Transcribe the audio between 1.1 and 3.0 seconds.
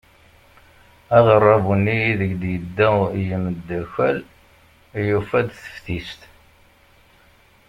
Aɣerabu-nni ideg d-yedda